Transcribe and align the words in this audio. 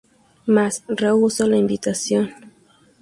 Mas, 0.47 0.83
rehusó 0.87 1.47
la 1.47 1.57
invitación. 1.57 2.31